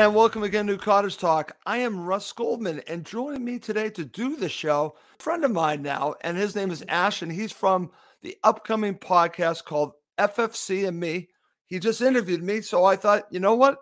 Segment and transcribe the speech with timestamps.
[0.00, 1.58] And welcome again to Cottage Talk.
[1.66, 5.82] I am Russ Goldman, and joining me today to do the show, friend of mine
[5.82, 7.90] now, and his name is Ash, and he's from
[8.22, 11.28] the upcoming podcast called FFC and Me.
[11.66, 13.76] He just interviewed me, so I thought, you know what?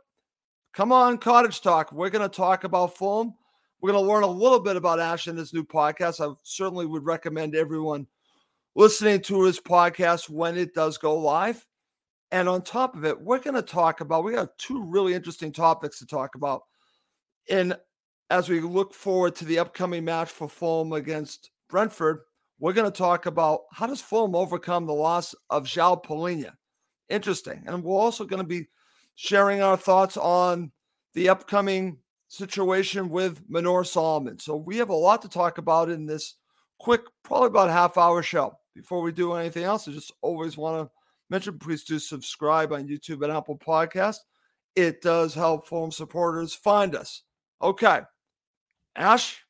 [0.74, 1.92] Come on, Cottage Talk.
[1.92, 3.34] We're going to talk about Fulham.
[3.80, 6.20] We're going to learn a little bit about Ash in his new podcast.
[6.20, 8.08] I certainly would recommend everyone
[8.74, 11.64] listening to his podcast when it does go live.
[12.30, 15.52] And on top of it, we're going to talk about, we have two really interesting
[15.52, 16.62] topics to talk about.
[17.48, 17.76] And
[18.30, 22.20] as we look forward to the upcoming match for Fulham against Brentford,
[22.58, 26.52] we're going to talk about how does Fulham overcome the loss of João Palhinha.
[27.08, 27.62] Interesting.
[27.66, 28.66] And we're also going to be
[29.14, 30.72] sharing our thoughts on
[31.14, 34.38] the upcoming situation with Manor Solomon.
[34.38, 36.34] So we have a lot to talk about in this
[36.78, 38.58] quick, probably about half hour show.
[38.74, 40.97] Before we do anything else, I just always want to
[41.30, 44.18] mention, please do subscribe on YouTube and Apple Podcast.
[44.76, 47.22] It does help Fulham supporters find us.
[47.60, 48.00] Okay.
[48.96, 49.42] Ash,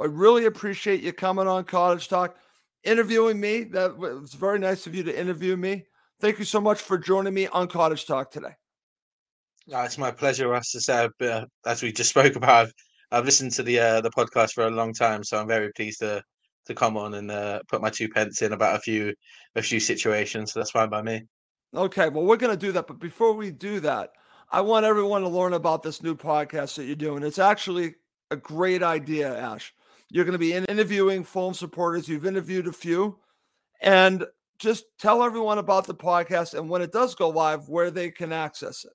[0.00, 2.36] I really appreciate you coming on Cottage Talk,
[2.84, 3.64] interviewing me.
[3.64, 5.86] That was very nice of you to interview me.
[6.20, 8.54] Thank you so much for joining me on Cottage Talk today.
[9.72, 10.72] Oh, it's my pleasure, Russ.
[10.72, 12.74] To say, uh, as we just spoke about, I've,
[13.10, 16.00] I've listened to the uh, the podcast for a long time, so I'm very pleased
[16.00, 16.22] to
[16.70, 19.12] to come on and uh, put my two pence in about a few
[19.56, 20.52] a few situations.
[20.52, 21.22] So that's fine by me.
[21.74, 22.86] Okay, well, we're going to do that.
[22.86, 24.10] But before we do that,
[24.50, 27.22] I want everyone to learn about this new podcast that you're doing.
[27.22, 27.94] It's actually
[28.30, 29.72] a great idea, Ash.
[30.10, 32.08] You're going to be interviewing Fulham supporters.
[32.08, 33.18] You've interviewed a few.
[33.80, 34.26] And
[34.58, 38.32] just tell everyone about the podcast and when it does go live, where they can
[38.32, 38.92] access it.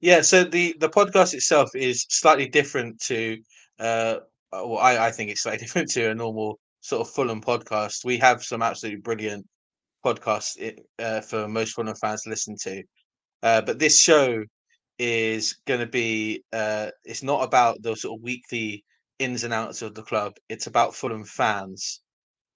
[0.00, 3.38] Yeah, so the the podcast itself is slightly different to
[3.80, 4.18] uh,
[4.52, 8.04] well, I, I think it's slightly different to a normal sort of Fulham podcast.
[8.04, 9.46] We have some absolutely brilliant
[10.04, 10.56] podcasts
[10.98, 12.82] uh, for most Fulham fans to listen to,
[13.42, 14.42] uh, but this show
[14.98, 16.42] is going to be.
[16.52, 18.84] Uh, it's not about the sort of weekly
[19.18, 20.32] ins and outs of the club.
[20.48, 22.02] It's about Fulham fans.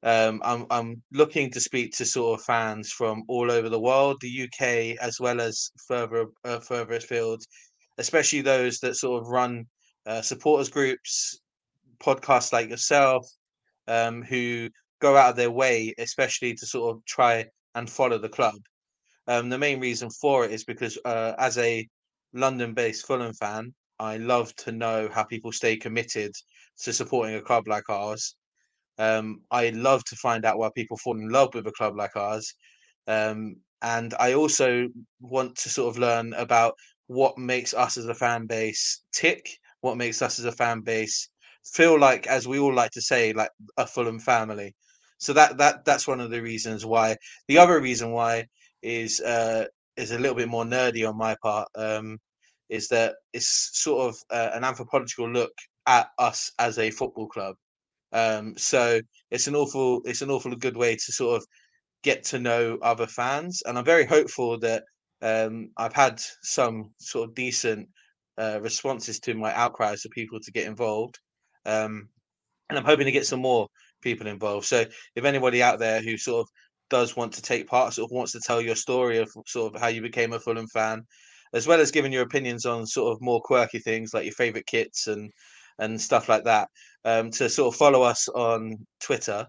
[0.04, 4.16] Um, I'm I'm looking to speak to sort of fans from all over the world,
[4.20, 7.42] the UK as well as further uh, further afield,
[7.98, 9.64] especially those that sort of run
[10.06, 11.40] uh, supporters groups
[12.02, 13.26] podcasts like yourself
[13.88, 14.68] um, who
[15.00, 18.54] go out of their way, especially to sort of try and follow the club.
[19.26, 21.88] Um, the main reason for it is because uh, as a
[22.34, 26.32] London-based Fulham fan, I love to know how people stay committed
[26.82, 28.34] to supporting a club like ours.
[28.98, 32.16] Um, I love to find out why people fall in love with a club like
[32.16, 32.54] ours.
[33.06, 34.88] Um, and I also
[35.20, 36.74] want to sort of learn about
[37.06, 39.48] what makes us as a fan base tick,
[39.80, 41.28] what makes us as a fan base
[41.64, 44.74] feel like, as we all like to say, like a Fulham family.
[45.18, 47.16] So that that that's one of the reasons why.
[47.48, 48.46] The other reason why
[48.82, 49.66] is uh,
[49.96, 51.68] is a little bit more nerdy on my part.
[51.76, 52.18] Um,
[52.68, 55.52] is that it's sort of uh, an anthropological look
[55.86, 57.54] at us as a football club.
[58.12, 59.00] Um, so
[59.30, 61.46] it's an awful it's an awful good way to sort of
[62.02, 64.84] get to know other fans, and I'm very hopeful that
[65.22, 67.88] um, I've had some sort of decent
[68.38, 71.18] uh, responses to my outcries for people to get involved.
[71.66, 72.08] Um,
[72.68, 73.68] and I'm hoping to get some more
[74.02, 74.66] people involved.
[74.66, 76.48] So if anybody out there who sort of
[76.90, 79.80] does want to take part, sort of wants to tell your story of sort of
[79.80, 81.02] how you became a Fulham fan,
[81.54, 84.66] as well as giving your opinions on sort of more quirky things like your favorite
[84.66, 85.30] kits and
[85.78, 86.68] and stuff like that.
[87.04, 89.46] Um, to sort of follow us on Twitter,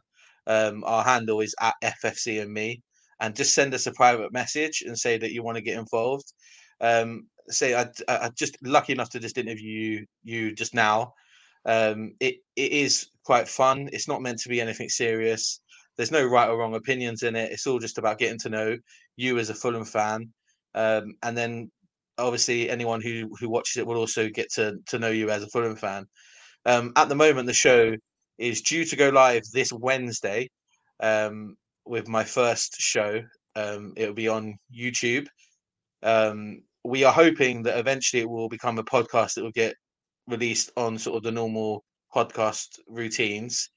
[0.48, 2.82] um, our handle is at FFC and me,
[3.20, 6.34] and just send us a private message and say that you want to get involved.
[6.82, 11.14] Um, say I, I just lucky enough to just interview you, you just now.
[11.66, 13.90] Um, it it is quite fun.
[13.94, 15.62] It's not meant to be anything serious.
[15.98, 17.52] There's no right or wrong opinions in it.
[17.52, 18.78] It's all just about getting to know
[19.16, 20.32] you as a Fulham fan,
[20.76, 21.72] um, and then
[22.18, 25.48] obviously anyone who who watches it will also get to to know you as a
[25.48, 26.06] Fulham fan.
[26.66, 27.94] Um, at the moment, the show
[28.38, 30.50] is due to go live this Wednesday
[31.00, 31.56] um,
[31.86, 33.22] with my first show.
[33.56, 35.28] Um, it'll be on YouTube.
[36.02, 39.76] Um, we are hoping that eventually it will become a podcast that will get
[40.28, 41.84] released on sort of the normal
[42.16, 43.70] podcast routines.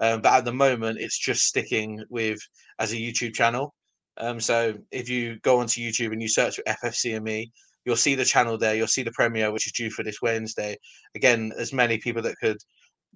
[0.00, 2.38] Um, but at the moment, it's just sticking with
[2.78, 3.74] as a YouTube channel.
[4.18, 7.52] Um, so if you go onto YouTube and you search for FFC and me,
[7.84, 8.74] you'll see the channel there.
[8.74, 10.76] You'll see the premiere, which is due for this Wednesday.
[11.14, 12.58] Again, as many people that could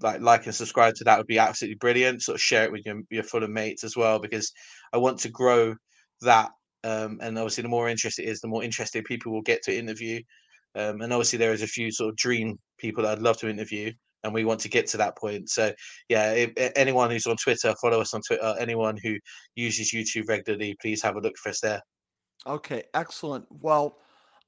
[0.00, 2.22] like like and subscribe to that would be absolutely brilliant.
[2.22, 4.52] Sort of share it with your your Fulham mates as well, because
[4.92, 5.74] I want to grow
[6.22, 6.50] that.
[6.84, 9.76] Um, and obviously, the more interest it is, the more interested people will get to
[9.76, 10.20] interview.
[10.76, 13.92] Um, and obviously, there is a few sort of dream people I'd love to interview,
[14.24, 15.48] and we want to get to that point.
[15.48, 15.72] So,
[16.08, 18.54] yeah, if, anyone who's on Twitter, follow us on Twitter.
[18.60, 19.16] Anyone who
[19.54, 21.80] uses YouTube regularly, please have a look for us there.
[22.46, 23.46] Okay, excellent.
[23.50, 23.98] Well,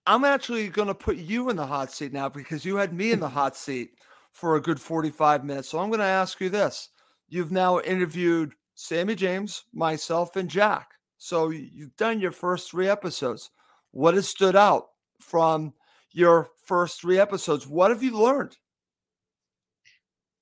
[0.07, 3.13] I'm actually going to put you in the hot seat now because you had me
[3.13, 3.91] in the hot seat
[4.33, 5.69] for a good 45 minutes.
[5.69, 6.91] So I'm going to ask you this.
[7.29, 10.93] You've now interviewed Sammy James, myself, and Jack.
[11.19, 13.51] So you've done your first three episodes.
[13.91, 14.87] What has stood out
[15.21, 15.75] from
[16.13, 17.67] your first three episodes?
[17.67, 18.57] What have you learned?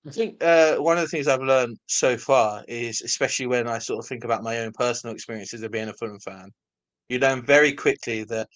[0.06, 3.78] I think uh, one of the things I've learned so far is, especially when I
[3.78, 6.50] sort of think about my own personal experiences of being a Fulham fan,
[7.08, 8.48] you learn very quickly that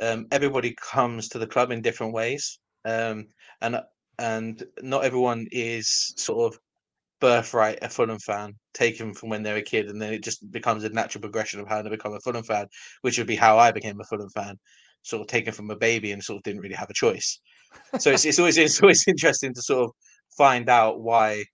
[0.00, 3.26] um, everybody comes to the club in different ways, um,
[3.60, 3.80] and
[4.18, 6.58] and not everyone is sort of
[7.20, 10.84] birthright a Fulham fan, taken from when they're a kid, and then it just becomes
[10.84, 12.66] a natural progression of how to become a Fulham fan,
[13.02, 14.58] which would be how I became a Fulham fan,
[15.06, 17.40] sort of taken from a baby and sort of didn't really have a choice.
[17.98, 19.90] So it's it's always it's always interesting to sort of
[20.36, 21.44] find out why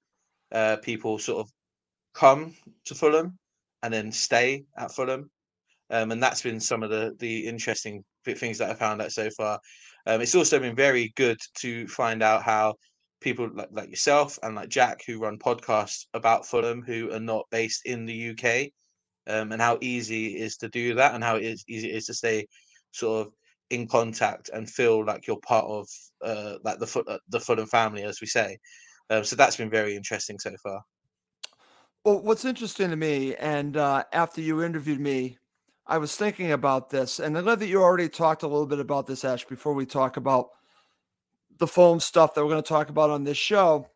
[0.52, 1.50] uh, people sort of
[2.14, 2.54] come
[2.86, 3.38] to Fulham
[3.82, 5.30] and then stay at Fulham,
[5.90, 9.28] um, and that's been some of the the interesting things that I found out so
[9.30, 9.60] far.
[10.06, 12.74] Um, it's also been very good to find out how
[13.20, 17.46] people like, like yourself and like Jack, who run podcasts about Fulham, who are not
[17.50, 18.70] based in the UK,
[19.32, 21.96] um, and how easy it is to do that, and how it is easy it
[21.96, 22.46] is to stay
[22.92, 23.32] sort of
[23.72, 25.88] in contact and feel like you're part of
[26.22, 28.58] uh, like the uh, the Fulham family, as we say.
[29.10, 30.82] Um, so that's been very interesting so far.
[32.04, 35.38] Well, what's interesting to me, and uh, after you interviewed me,
[35.86, 38.80] I was thinking about this, and I'm glad that you already talked a little bit
[38.80, 40.50] about this, Ash, before we talk about
[41.58, 43.88] the foam stuff that we're going to talk about on this show.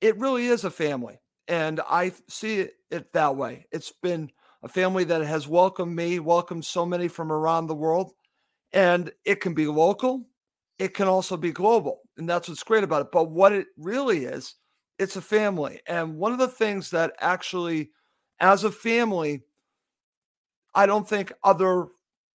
[0.00, 1.18] It really is a family,
[1.48, 3.66] and I see it that way.
[3.72, 4.30] It's been
[4.62, 8.12] a family that has welcomed me, welcomed so many from around the world,
[8.72, 10.26] and it can be local,
[10.78, 13.12] it can also be global, and that's what's great about it.
[13.12, 14.54] But what it really is,
[14.98, 17.90] it's a family, and one of the things that actually,
[18.40, 19.42] as a family,
[20.74, 21.88] I don't think other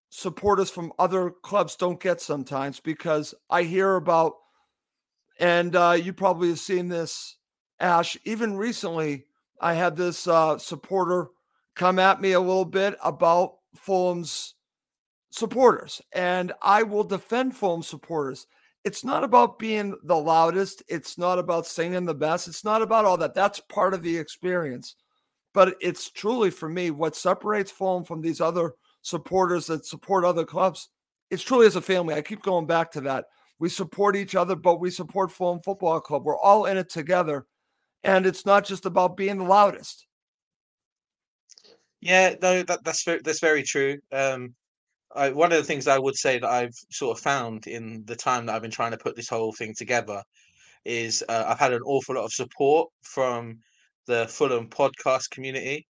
[0.10, 4.34] supporters from other clubs don't get sometimes because I hear about,
[5.40, 7.38] and uh, you probably have seen this,
[7.80, 8.18] Ash.
[8.26, 9.26] Even recently,
[9.60, 11.28] I had this uh, supporter
[11.76, 14.56] come at me a little bit about Fulham's
[15.32, 18.46] supporters, and I will defend Fulham supporters.
[18.84, 20.84] It's not about being the loudest.
[20.88, 22.48] It's not about singing the best.
[22.48, 23.34] It's not about all that.
[23.34, 24.96] That's part of the experience.
[25.54, 30.46] But it's truly for me what separates Fulham from these other supporters that support other
[30.46, 30.90] clubs.
[31.30, 32.16] It's truly as a family.
[32.16, 33.26] I keep going back to that.
[33.60, 36.26] We support each other, but we support Fulham Football Club.
[36.26, 37.46] We're all in it together.
[38.04, 40.08] And it's not just about being the loudest.
[42.00, 44.00] Yeah, no, that, that's that's very true.
[44.12, 44.56] Um,
[45.16, 48.16] I, one of the things I would say that I've sort of found in the
[48.16, 50.24] time that I've been trying to put this whole thing together
[50.86, 53.60] is uh, I've had an awful lot of support from
[54.08, 55.88] the Fulham podcast community.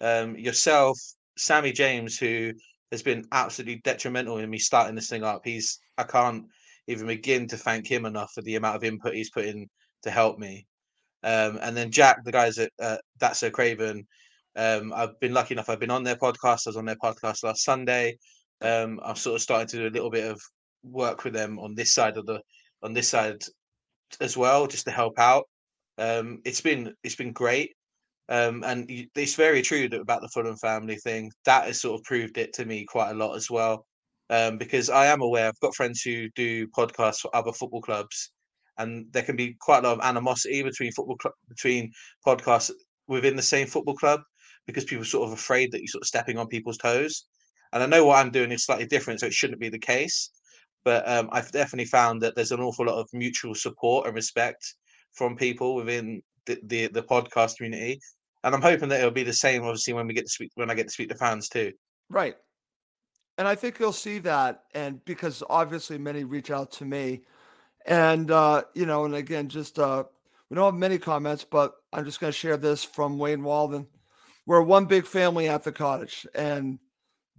[0.00, 0.98] Um, yourself,
[1.36, 2.52] Sammy James, who
[2.90, 5.42] has been absolutely detrimental in me starting this thing up.
[5.44, 6.44] He's I can't
[6.88, 9.68] even begin to thank him enough for the amount of input he's put in
[10.02, 10.66] to help me.
[11.22, 14.06] Um, and then Jack, the guys at uh, That's So Craven,
[14.56, 15.70] um, I've been lucky enough.
[15.70, 16.66] I've been on their podcast.
[16.66, 18.18] I was on their podcast last Sunday.
[18.62, 20.40] Um, I'm sort of starting to do a little bit of
[20.82, 22.40] work with them on this side of the
[22.82, 23.42] on this side
[24.20, 25.44] as well, just to help out.
[25.98, 27.72] Um, it's been it's been great.
[28.28, 31.30] Um, and it's very true that about the Fulham family thing.
[31.44, 33.86] That has sort of proved it to me quite a lot as well.
[34.30, 38.32] Um, because I am aware I've got friends who do podcasts for other football clubs,
[38.78, 41.92] and there can be quite a lot of animosity between football club between
[42.26, 42.70] podcasts
[43.08, 44.22] within the same football club
[44.66, 47.26] because people are sort of afraid that you're sort of stepping on people's toes.
[47.72, 50.30] And I know what I'm doing is slightly different, so it shouldn't be the case.
[50.84, 54.74] But um, I've definitely found that there's an awful lot of mutual support and respect
[55.12, 58.00] from people within the, the, the podcast community,
[58.42, 59.62] and I'm hoping that it'll be the same.
[59.62, 61.72] Obviously, when we get to speak, when I get to speak to fans too.
[62.08, 62.34] Right,
[63.38, 67.22] and I think you'll see that, and because obviously many reach out to me,
[67.86, 70.04] and uh, you know, and again, just uh,
[70.50, 73.86] we don't have many comments, but I'm just going to share this from Wayne Walden.
[74.46, 76.78] We're one big family at the cottage, and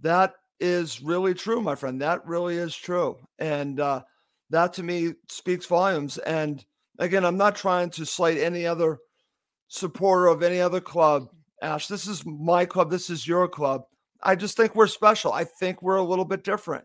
[0.04, 2.00] that is really true, my friend.
[2.00, 4.02] That really is true, and uh,
[4.50, 6.18] that to me speaks volumes.
[6.18, 6.64] And
[6.98, 8.98] again, I'm not trying to slight any other
[9.68, 11.28] supporter of any other club.
[11.62, 12.90] Ash, this is my club.
[12.90, 13.82] This is your club.
[14.22, 15.32] I just think we're special.
[15.32, 16.84] I think we're a little bit different.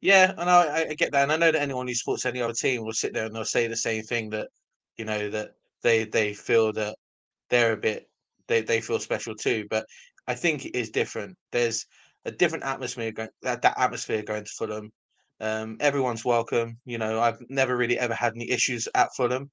[0.00, 2.52] Yeah, and I, I get that, and I know that anyone who supports any other
[2.52, 4.48] team will sit there and they'll say the same thing that
[4.98, 6.96] you know that they they feel that
[7.48, 8.08] they're a bit
[8.48, 9.66] they they feel special too.
[9.70, 9.86] But
[10.26, 11.36] I think it is different.
[11.52, 11.86] There's
[12.24, 14.90] a different atmosphere going that, that atmosphere going to Fulham.
[15.40, 16.78] Um, everyone's welcome.
[16.84, 19.50] You know, I've never really ever had any issues at Fulham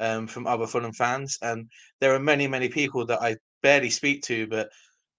[0.00, 1.70] um, from other Fulham fans, and
[2.00, 4.70] there are many, many people that I barely speak to, but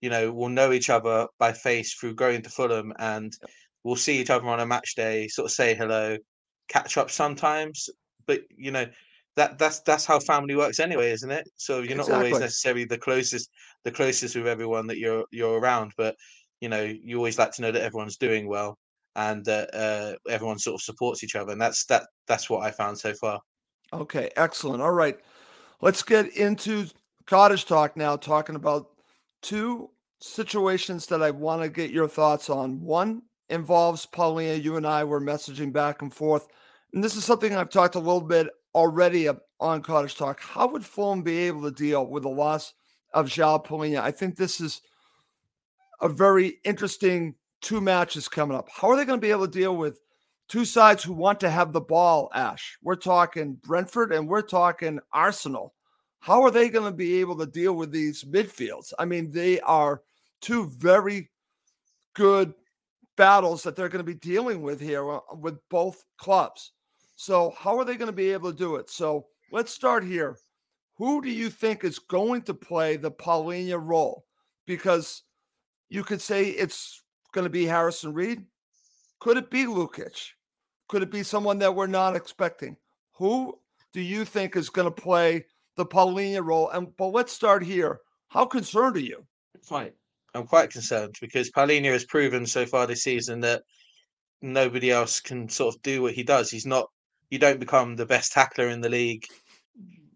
[0.01, 3.33] you know, will know each other by face through going to Fulham, and
[3.83, 6.17] we'll see each other on a match day, sort of say hello,
[6.67, 7.89] catch up sometimes.
[8.25, 8.85] But you know,
[9.35, 11.47] that that's that's how family works anyway, isn't it?
[11.55, 12.27] So you're not exactly.
[12.31, 13.49] always necessarily the closest
[13.83, 16.15] the closest with everyone that you're you're around, but
[16.61, 18.77] you know, you always like to know that everyone's doing well
[19.15, 22.71] and that uh, everyone sort of supports each other, and that's that that's what I
[22.71, 23.39] found so far.
[23.93, 24.81] Okay, excellent.
[24.81, 25.17] All right,
[25.81, 26.87] let's get into
[27.25, 28.15] cottage talk now.
[28.15, 28.87] Talking about
[29.41, 29.89] two
[30.21, 32.81] situations that I want to get your thoughts on.
[32.81, 34.61] One involves Palhinha.
[34.61, 36.47] You and I were messaging back and forth,
[36.93, 40.39] and this is something I've talked a little bit already on Cottage Talk.
[40.41, 42.73] How would Fulham be able to deal with the loss
[43.13, 43.99] of João Palhinha?
[43.99, 44.81] I think this is
[46.01, 48.69] a very interesting two matches coming up.
[48.71, 49.99] How are they going to be able to deal with
[50.47, 52.77] two sides who want to have the ball, Ash?
[52.81, 55.73] We're talking Brentford and we're talking Arsenal.
[56.19, 58.93] How are they going to be able to deal with these midfields?
[58.99, 60.01] I mean, they are
[60.41, 61.29] two very
[62.13, 62.53] good
[63.15, 66.71] battles that they're going to be dealing with here uh, with both clubs.
[67.21, 68.89] So, how are they going to be able to do it?
[68.89, 70.37] So, let's start here.
[70.95, 74.23] Who do you think is going to play the Palhinha role?
[74.65, 75.23] Because
[75.89, 78.45] you could say it's going to be Harrison Reed.
[79.19, 80.29] Could it be Lukic?
[80.87, 82.77] Could it be someone that we're not expecting?
[83.17, 83.59] Who
[83.91, 85.45] do you think is going to play
[85.75, 86.69] the Palhinha role?
[86.69, 87.99] And but let's start here.
[88.29, 89.25] How concerned are you?
[89.67, 89.93] Quite.
[90.33, 93.63] I'm quite concerned because Palhinha has proven so far this season that
[94.41, 96.49] nobody else can sort of do what he does.
[96.49, 96.87] He's not.
[97.29, 99.25] You don't become the best tackler in the league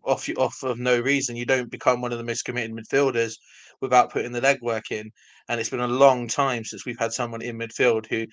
[0.04, 1.36] off off of no reason.
[1.36, 3.36] You don't become one of the most committed midfielders
[3.82, 5.12] without putting the legwork in.
[5.50, 8.26] And it's been a long time since we've had someone in midfield who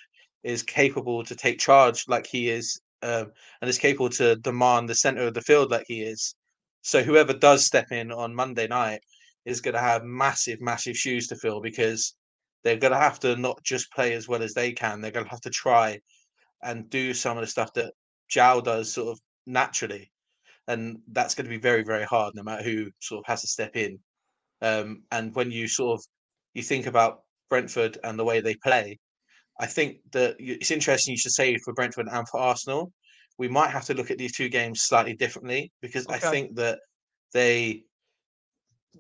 [0.43, 4.95] is capable to take charge like he is, um, and is capable to demand the
[4.95, 6.35] center of the field like he is.
[6.83, 9.01] So whoever does step in on Monday night
[9.45, 12.15] is going to have massive, massive shoes to fill because
[12.63, 15.01] they're going to have to not just play as well as they can.
[15.01, 16.01] They're going to have to try
[16.63, 17.93] and do some of the stuff that
[18.31, 20.11] João does sort of naturally,
[20.69, 23.47] and that's going to be very, very hard no matter who sort of has to
[23.47, 23.99] step in.
[24.63, 26.05] Um, and when you sort of
[26.55, 28.99] you think about Brentford and the way they play,
[29.59, 32.93] I think that it's interesting you should say for Brentford and for Arsenal,
[33.39, 36.17] we might have to look at these two games slightly differently because okay.
[36.17, 36.79] I think that
[37.33, 37.85] they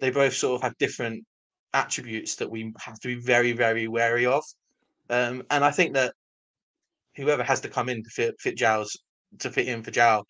[0.00, 1.25] they both sort of have different
[1.72, 4.42] attributes that we have to be very very wary of,
[5.10, 6.14] um, and I think that
[7.16, 8.96] whoever has to come in to fit fit João's
[9.38, 10.25] to fit in for João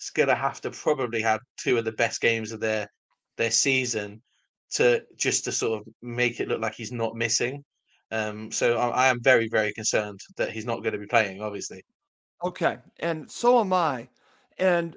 [0.00, 2.88] is going to have to probably have two of the best games of their
[3.36, 4.22] their season
[4.72, 7.64] to just to sort of make it look like he's not missing.
[8.10, 11.40] Um, so I, I am very, very concerned that he's not going to be playing,
[11.40, 11.82] obviously.
[12.42, 12.78] Okay.
[13.00, 14.08] And so am I.
[14.58, 14.96] And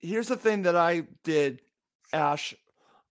[0.00, 1.62] here's the thing that I did,
[2.12, 2.54] Ash.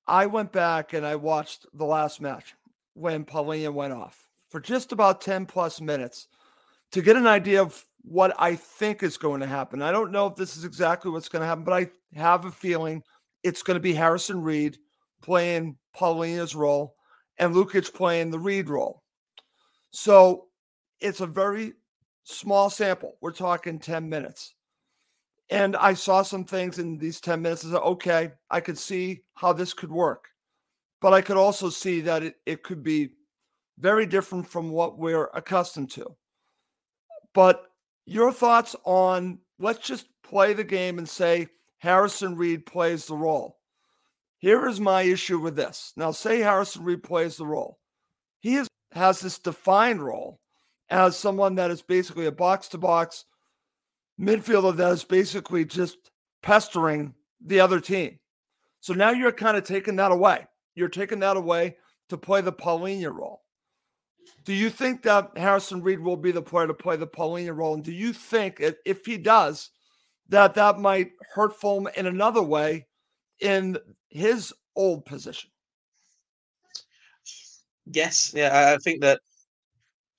[0.07, 2.55] I went back and I watched the last match
[2.93, 6.27] when Palhinha went off for just about 10 plus minutes
[6.91, 9.81] to get an idea of what I think is going to happen.
[9.81, 11.89] I don't know if this is exactly what's going to happen, but I
[12.19, 13.03] have a feeling
[13.43, 14.77] it's going to be Harrison Reed
[15.21, 16.95] playing Palhinha's role
[17.37, 19.03] and Lukic playing the Reed role.
[19.91, 20.47] So
[20.99, 21.73] it's a very
[22.23, 23.17] small sample.
[23.21, 24.53] We're talking 10 minutes.
[25.49, 29.23] And I saw some things in these 10 minutes and said, okay, I could see
[29.33, 30.29] how this could work.
[31.01, 33.09] But I could also see that it, it could be
[33.77, 36.15] very different from what we're accustomed to.
[37.33, 37.65] But
[38.05, 41.47] your thoughts on let's just play the game and say
[41.79, 43.57] Harrison Reed plays the role.
[44.37, 45.93] Here is my issue with this.
[45.95, 47.77] Now, say Harrison Reed plays the role.
[48.39, 50.39] He is, has this defined role
[50.89, 53.25] as someone that is basically a box to box
[54.19, 55.97] midfielder that is basically just
[56.43, 58.19] pestering the other team.
[58.79, 60.47] So now you're kind of taking that away.
[60.75, 61.77] You're taking that away
[62.09, 63.40] to play the Palhinha role.
[64.43, 67.75] Do you think that Harrison Reed will be the player to play the Palhinha role?
[67.75, 69.69] And do you think if, if he does,
[70.29, 72.87] that that might hurt Fulham in another way
[73.39, 73.77] in
[74.09, 75.49] his old position?
[77.85, 79.19] Yes, yeah, I think that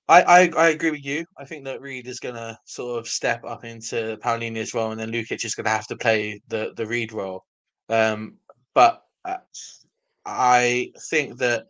[0.07, 1.25] I, I, I agree with you.
[1.37, 4.99] I think that Reed is going to sort of step up into Palhinha's role, and
[4.99, 7.45] then Lukic is going to have to play the the Reed role.
[7.89, 8.37] Um,
[8.73, 9.37] but uh,
[10.25, 11.67] I think that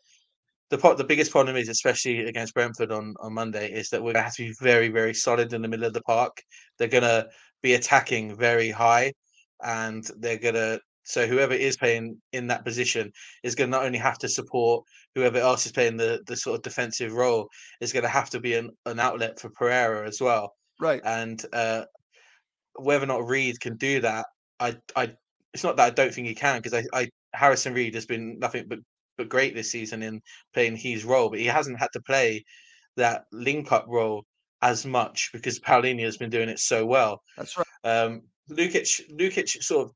[0.78, 4.22] the the biggest problem is, especially against Brentford on, on Monday, is that we're going
[4.22, 6.42] to have to be very very solid in the middle of the park.
[6.78, 7.28] They're going to
[7.62, 9.14] be attacking very high,
[9.64, 13.12] and they're going to so whoever is playing in that position
[13.44, 16.58] is going to not only have to support whoever else is playing the the sort
[16.58, 17.48] of defensive role,
[17.80, 20.56] is going to have to be an, an outlet for Pereira as well.
[20.80, 21.02] Right.
[21.06, 21.86] And uh,
[22.76, 24.26] whether or not Reed can do that,
[24.60, 25.14] I I
[25.54, 28.40] it's not that I don't think he can because I, I Harrison Reed has been
[28.40, 28.80] nothing but
[29.18, 30.22] but great this season in
[30.54, 32.44] playing his role, but he hasn't had to play
[32.98, 34.26] that link up role
[34.62, 37.22] as much because Palhinha has been doing it so well.
[37.38, 37.68] That's right.
[37.84, 39.92] Um, Lukic, Lukic sort of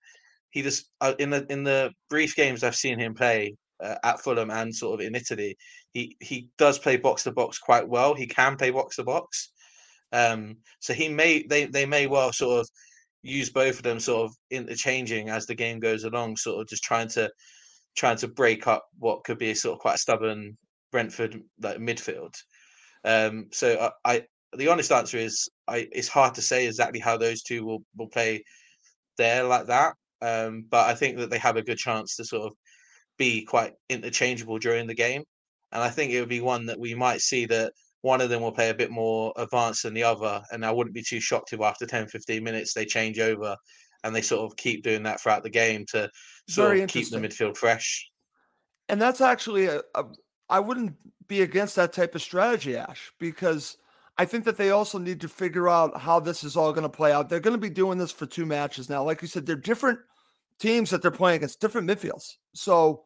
[0.52, 4.22] he just uh, in the in the brief games I've seen him play uh, at
[4.22, 5.58] Fulham and sort of in Italy,
[5.94, 8.14] he he does play box to box quite well.
[8.14, 9.52] He can play box to box,
[10.12, 12.70] um, so he may they they may well sort of
[13.24, 16.84] use both of them sort of interchanging as the game goes along, sort of just
[16.84, 17.30] trying to
[17.98, 20.58] trying to break up what could be a sort of quite stubborn
[20.92, 22.36] Brentford like midfield.
[23.04, 24.24] Um, so I, I
[24.56, 28.08] the honest answer is I it's hard to say exactly how those two will will
[28.08, 28.44] play
[29.18, 29.96] there like that.
[30.22, 32.54] Um, but I think that they have a good chance to sort of
[33.18, 35.24] be quite interchangeable during the game.
[35.72, 38.42] And I think it would be one that we might see that one of them
[38.42, 40.42] will play a bit more advanced than the other.
[40.52, 43.56] And I wouldn't be too shocked if after 10, 15 minutes they change over
[44.08, 46.10] and they sort of keep doing that throughout the game to
[46.48, 48.10] sort Very of keep the midfield fresh.
[48.90, 50.06] And that's actually a, a
[50.50, 50.96] I wouldn't
[51.28, 53.78] be against that type of strategy, Ash, because
[54.18, 56.90] I think that they also need to figure out how this is all going to
[56.90, 57.30] play out.
[57.30, 59.04] They're going to be doing this for two matches now.
[59.04, 60.00] Like you said, they're different
[60.60, 62.36] teams that they're playing against, different midfields.
[62.54, 63.04] So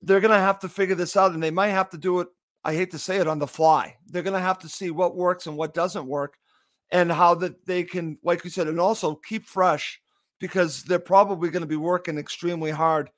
[0.00, 2.28] they're going to have to figure this out, and they might have to do it.
[2.64, 3.96] I hate to say it on the fly.
[4.06, 6.34] They're going to have to see what works and what doesn't work,
[6.90, 10.01] and how that they can, like you said, and also keep fresh
[10.42, 13.08] because they're probably going to be working extremely hard.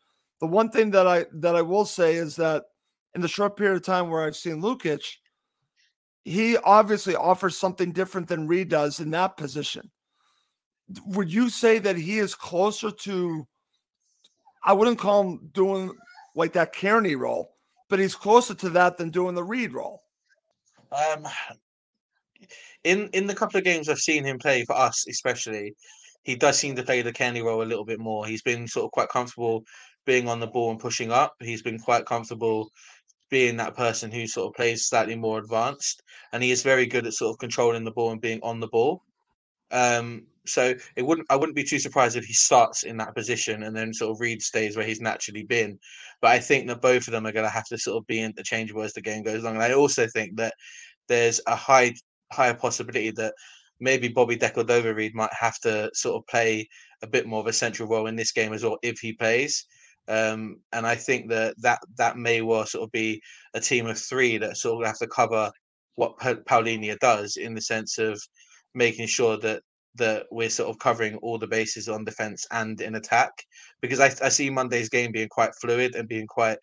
[0.41, 2.65] The one thing that I that I will say is that
[3.17, 5.03] in the short period of time where I've seen Lukic–
[6.25, 9.91] he obviously offers something different than Reed does in that position.
[11.07, 13.47] Would you say that he is closer to?
[14.63, 15.93] I wouldn't call him doing
[16.35, 17.55] like that Cairney role,
[17.89, 20.03] but he's closer to that than doing the Reed role.
[20.93, 21.27] Um,
[22.85, 25.75] in in the couple of games I've seen him play for us, especially,
[26.25, 28.27] he does seem to play the Cairney role a little bit more.
[28.27, 29.65] He's been sort of quite comfortable
[30.07, 31.35] being on the ball and pushing up.
[31.41, 32.69] He's been quite comfortable
[33.31, 37.07] being that person who sort of plays slightly more advanced, and he is very good
[37.07, 39.03] at sort of controlling the ball and being on the ball.
[39.71, 43.63] Um, so it wouldn't I wouldn't be too surprised if he starts in that position
[43.63, 45.79] and then sort of Reed stays where he's naturally been.
[46.21, 48.21] But I think that both of them are going to have to sort of be
[48.21, 49.55] interchangeable as the game goes along.
[49.55, 50.55] And I also think that
[51.09, 51.95] there's a high
[52.33, 53.35] higher possibility that
[53.85, 56.67] maybe Bobby Decordova-Reid might have to sort of play
[57.03, 59.67] a bit more of a central role in this game as well if he plays.
[60.09, 63.99] Um, and I think that, that that may well sort of be a team of
[63.99, 65.51] three that sort of have to cover
[65.97, 68.21] what pa- Palhinha does in the sense of
[68.75, 69.63] making sure that
[69.97, 73.31] that we're sort of covering all the bases on defense and in attack
[73.81, 76.59] because I, I see Monday's game being quite fluid and being quite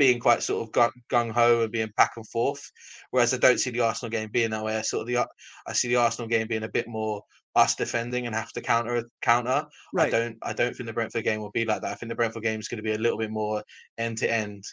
[0.00, 2.62] being quite sort of gung ho and being back and forth,
[3.10, 4.74] whereas I don't see the Arsenal game being that way.
[4.74, 5.28] I sort of the
[5.66, 7.22] I see the Arsenal game being a bit more
[7.54, 9.66] us defending and have to counter counter.
[9.92, 10.08] Right.
[10.08, 11.92] I don't I don't think the Brentford game will be like that.
[11.92, 13.62] I think the Brentford game is going to be a little bit more
[13.98, 14.64] end to end.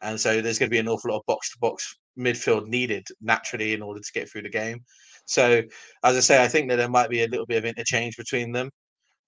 [0.00, 3.04] And so there's going to be an awful lot of box to box midfield needed
[3.20, 4.78] naturally in order to get through the game.
[5.24, 5.60] So
[6.04, 8.52] as I say, I think that there might be a little bit of interchange between
[8.52, 8.70] them.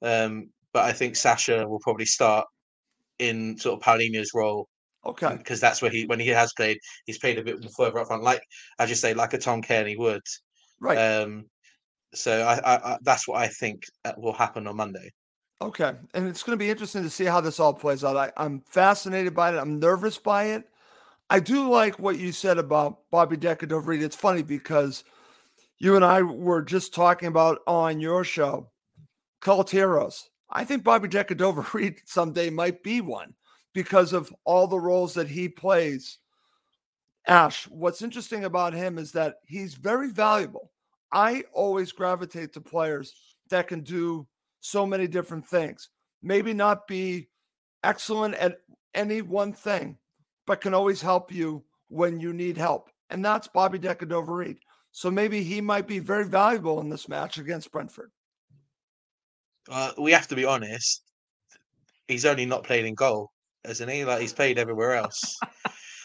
[0.00, 2.46] Um, but I think Sasha will probably start
[3.18, 4.68] in sort of Palhinha's role.
[5.04, 5.36] Okay.
[5.36, 8.22] Because that's where he when he has played, he's played a bit further up front,
[8.22, 8.42] like
[8.78, 10.22] I just say, like a Tom Cairney would.
[10.80, 10.98] Right.
[10.98, 11.46] Um,
[12.14, 15.10] So I, I, I that's what I think uh, will happen on Monday.
[15.62, 15.92] Okay.
[16.14, 18.16] And it's going to be interesting to see how this all plays out.
[18.16, 19.58] I, I'm fascinated by it.
[19.58, 20.64] I'm nervous by it.
[21.28, 24.02] I do like what you said about Bobby Decordova-Reid.
[24.02, 25.04] It's funny because
[25.78, 28.70] you and I were just talking about on your show,
[29.40, 30.28] cult heroes.
[30.50, 33.34] I think Bobby Decordova-Reid someday might be one
[33.72, 36.18] because of all the roles that he plays.
[37.26, 40.70] Ash, what's interesting about him is that he's very valuable.
[41.12, 43.14] I always gravitate to players
[43.50, 44.26] that can do
[44.60, 45.90] so many different things.
[46.22, 47.28] Maybe not be
[47.82, 48.58] excellent at
[48.94, 49.98] any one thing,
[50.46, 52.90] but can always help you when you need help.
[53.10, 54.58] And that's Bobby Decordova-Reid.
[54.92, 58.10] So maybe he might be very valuable in this match against Brentford.
[59.68, 61.02] Uh, we have to be honest.
[62.08, 63.30] He's only not played in goal,
[63.64, 64.04] hasn't he?
[64.04, 65.38] Like he's played everywhere else.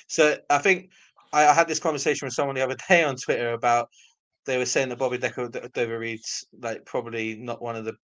[0.07, 0.89] so I think
[1.33, 3.89] I, I, had this conversation with someone the other day on Twitter about
[4.45, 7.95] they were saying that Bobby Decordova-Reid's like probably not one of the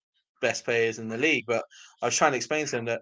[0.41, 1.63] best players in the league, but
[2.01, 3.01] I was trying to explain to them that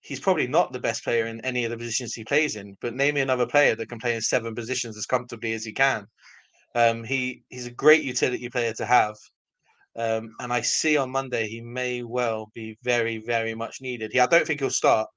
[0.00, 2.76] he's probably not the best player in any of the positions he plays in.
[2.80, 5.72] But name me another player that can play in seven positions as comfortably as he
[5.72, 6.06] can.
[6.74, 9.16] Um, he he's a great utility player to have.
[9.96, 14.12] Um, and I see on Monday he may well be very, very much needed.
[14.12, 15.08] He, I don't think he'll start.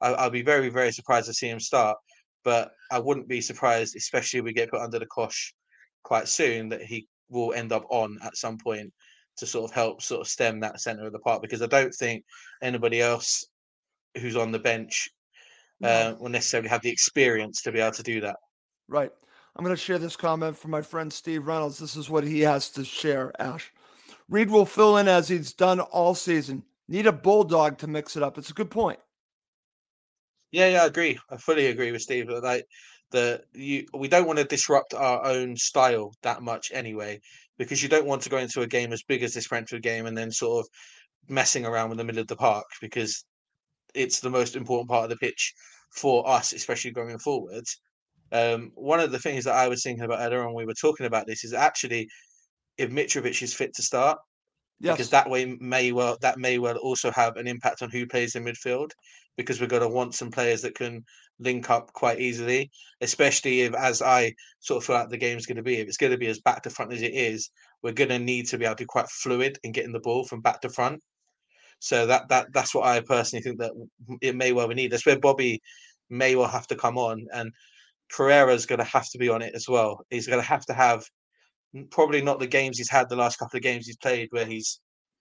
[0.00, 1.96] I, I'll be very, very surprised to see him start.
[2.44, 5.52] But I wouldn't be surprised, especially if we get put under the cosh
[6.04, 8.92] quite soon, that he will end up on at some point
[9.38, 11.94] to sort of help sort of stem that center of the park because I don't
[11.94, 12.24] think
[12.62, 13.44] anybody else
[14.18, 15.08] who's on the bench
[15.82, 18.36] uh, will necessarily have the experience to be able to do that.
[18.88, 19.10] Right.
[19.54, 21.78] I'm going to share this comment from my friend Steve Reynolds.
[21.78, 23.72] This is what he has to share, Ash.
[24.28, 26.62] Reid will fill in as he's done all season.
[26.88, 28.38] Need a bulldog to mix it up.
[28.38, 28.98] It's a good point.
[30.52, 31.18] Yeah, yeah, I agree.
[31.30, 32.28] I fully agree with Steve.
[32.28, 32.66] Like
[33.10, 37.20] the you, we don't want to disrupt our own style that much anyway,
[37.58, 40.06] because you don't want to go into a game as big as this Brentford game
[40.06, 40.68] and then sort of
[41.28, 43.24] messing around in the middle of the park because
[43.94, 45.54] it's the most important part of the pitch
[45.92, 47.80] for us, especially going forwards.
[48.32, 51.06] Um, one of the things that I was thinking about earlier on, we were talking
[51.06, 52.08] about this, is actually
[52.78, 54.18] if Mitrovic is fit to start,
[54.80, 54.96] yes.
[54.96, 58.34] because that way may well that may well also have an impact on who plays
[58.34, 58.90] in midfield,
[59.36, 61.04] because we're going to want some players that can
[61.38, 65.56] link up quite easily, especially if, as I sort of feel like the game's going
[65.56, 67.50] to be, if it's going to be as back to front as it is,
[67.82, 70.24] we're going to need to be able to be quite fluid in getting the ball
[70.24, 71.02] from back to front.
[71.78, 73.72] So that that that's what I personally think that
[74.22, 74.92] it may well be need.
[74.92, 75.60] That's where Bobby
[76.08, 77.52] may well have to come on, and
[78.08, 80.00] Pereira's going to have to be on it as well.
[80.08, 81.04] He's going to have to have
[81.90, 84.80] probably not the games he's had the last couple of games he's played where he's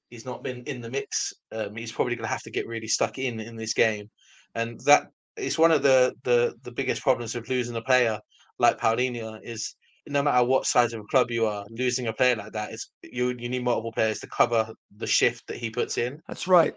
[0.09, 1.33] he's not been in the mix.
[1.51, 4.09] Um, he's probably going to have to get really stuck in in this game,
[4.53, 8.19] and that is one of the the the biggest problems with losing a player
[8.59, 9.75] like Palhinha is
[10.07, 12.89] no matter what size of a club you are, losing a player like that is
[13.03, 16.21] you you need multiple players to cover the shift that he puts in.
[16.27, 16.75] That's right.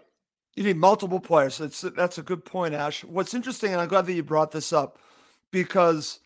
[0.55, 1.59] You need multiple players.
[1.59, 3.03] That's that's a good point, Ash.
[3.03, 4.99] What's interesting, and I'm glad that you brought this up,
[5.51, 6.19] because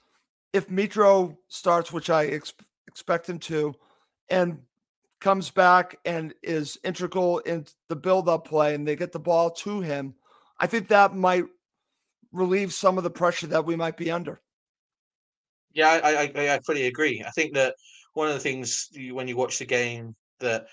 [0.53, 2.53] if Mitro starts, which I ex-
[2.93, 3.75] expect him to,
[4.29, 4.59] and
[5.19, 9.81] comes back and is integral in the build-up play, and they get the ball to
[9.81, 10.13] him,
[10.59, 11.45] I think that might
[12.31, 14.41] relieve some of the pressure that we might be under.
[15.73, 17.23] Yeah, I, I, I fully agree.
[17.25, 17.75] I think that
[18.13, 20.67] one of the things you, when you watch the game that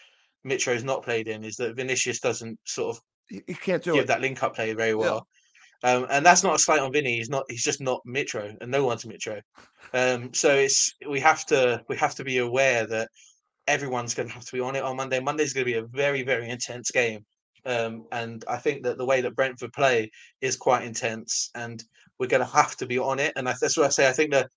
[0.44, 4.06] Mitro's not played in is that Vinicius doesn't sort of he can't do give it.
[4.08, 5.26] that link up play very well.
[5.82, 7.16] Um, and that's not a slight on Vinny.
[7.16, 7.44] He's not.
[7.48, 9.40] He's just not Mitro, and no one's Mitro.
[9.94, 13.08] Um, so it's we have to we have to be aware that
[13.66, 15.20] everyone's going to have to be on it on Monday.
[15.20, 17.24] Monday's going to be a very very intense game,
[17.64, 20.10] um, and I think that the way that Brentford play
[20.42, 21.82] is quite intense, and
[22.18, 23.32] we're going to have to be on it.
[23.36, 24.08] And that's what I say.
[24.08, 24.50] I think that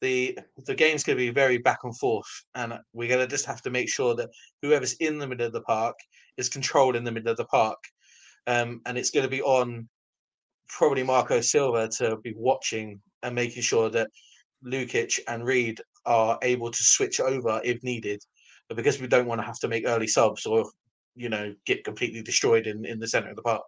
[0.00, 3.46] the the game's going to be very back and forth, and we're going to just
[3.46, 4.30] have to make sure that
[4.62, 5.96] whoever's in the middle of the park
[6.36, 7.78] is controlled in the middle of the park,
[8.46, 9.88] um, and it's going to be on
[10.68, 14.10] probably Marco Silva to be watching and making sure that
[14.64, 18.20] Lukic and Reed are able to switch over if needed,
[18.68, 20.70] but because we don't want to have to make early subs or
[21.16, 23.62] you know get completely destroyed in in the center of the park.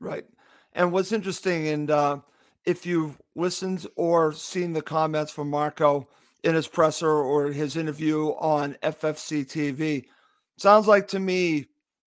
[0.00, 0.24] Right,
[0.72, 1.90] and what's interesting and.
[1.90, 2.18] Uh
[2.66, 6.08] if you've listened or seen the comments from Marco
[6.42, 10.04] in his presser or his interview on FFC TV,
[10.58, 11.66] sounds like to me,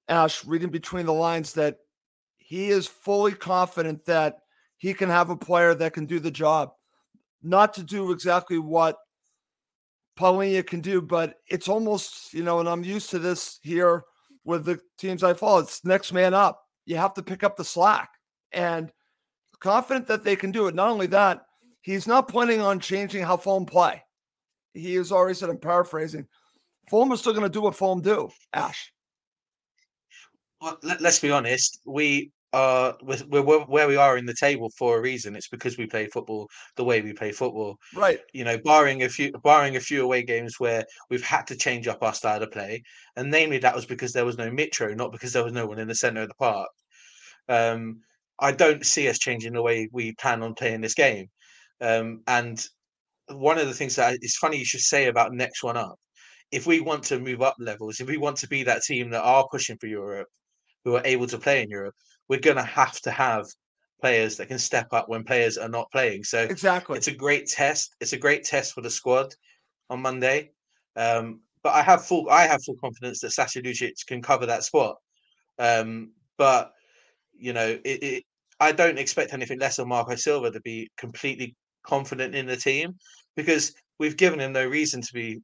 [0.10, 1.78] Ash, reading between the lines, that
[2.50, 4.38] he is fully confident that
[4.78, 6.72] he can have a player that can do the job.
[7.44, 8.98] Not to do exactly what
[10.18, 14.04] Palhinha can do, but it's almost, you know, and I'm used to this here
[14.46, 15.60] with the teams I follow.
[15.60, 16.60] It's next man up.
[16.88, 18.10] You have to pick up the slack.
[18.52, 18.92] And
[19.60, 20.74] confident that they can do it.
[20.74, 21.46] Not only that,
[21.82, 24.02] he's not planning on changing how Fulham play.
[24.74, 26.26] He has already said, I'm paraphrasing,
[26.90, 28.32] Fulham is still going to do what Fulham do.
[28.54, 28.92] Ash.
[30.60, 31.80] Well, let, us be honest.
[31.86, 35.36] We are we're, we're where we are in the table for a reason.
[35.36, 37.78] It's because we play football the way we play football.
[37.96, 38.20] Right.
[38.34, 41.88] You know, barring a few barring a few away games where we've had to change
[41.88, 42.84] up our style of play,
[43.16, 45.80] and namely that was because there was no Mitro, not because there was no one
[45.80, 46.70] in the centre of the park.
[47.48, 48.02] Um,
[48.40, 51.28] I don't see us changing the way we plan on playing this game.
[51.82, 52.66] Um, and
[53.28, 56.00] one of the things that is funny you should say about next one up,
[56.52, 59.22] if we want to move up levels, if we want to be that team that
[59.22, 60.28] are pushing for Europe,
[60.84, 61.96] who are able to play in Europe,
[62.30, 63.46] we're going to have to have
[64.00, 66.24] players that can step up when players are not playing.
[66.24, 67.96] So exactly, it's a great test.
[68.00, 69.34] It's a great test for the squad
[69.90, 70.52] on Monday.
[70.96, 74.64] Um, but I have full I have full confidence that Sasa Lukic can cover that
[74.64, 74.96] spot.
[75.58, 76.72] Um, but
[77.38, 78.24] you know, it, it,
[78.60, 82.96] I don't expect anything less of Marco Silva to be completely confident in the team
[83.36, 85.42] because we've given him no reason to be.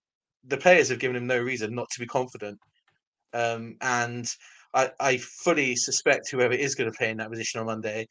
[0.48, 2.60] The players have given him no reason not to be confident,
[3.34, 4.28] um, and
[4.76, 8.08] I, I fully suspect whoever is going to play in that position on Monday,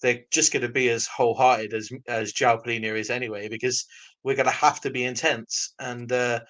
[0.00, 3.84] they're just going to be as wholehearted as as João Palhinha is anyway, because
[4.22, 6.40] we're going to have to be intense, and uh,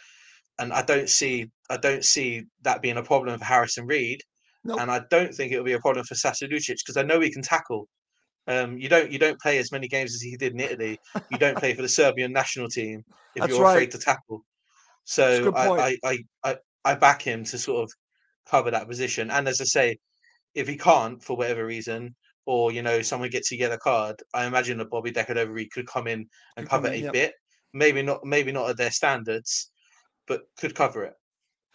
[0.59, 4.21] and I don't see I don't see that being a problem for Harrison Reed,
[4.65, 4.81] nope.
[4.81, 7.33] and I don't think it'll be a problem for Sasa Lukic because I know he
[7.33, 7.89] can tackle.
[8.47, 10.99] Um, you don't you don't play as many games as he did in Italy.
[11.31, 13.03] You don't play for the Serbian national team
[13.35, 13.73] if That's you're right.
[13.73, 14.45] afraid to tackle.
[15.05, 17.93] So I, I, I I back him to sort of
[18.49, 19.31] cover that position.
[19.31, 19.99] And as I say,
[20.55, 22.15] if he can't for whatever reason,
[22.47, 26.07] or you know someone gets a yellow card, I imagine that Bobby Decordova could come
[26.07, 27.13] in and could cover in, a yep.
[27.13, 27.35] bit.
[27.73, 29.71] Maybe not, maybe not at their standards,
[30.27, 31.15] but could cover it.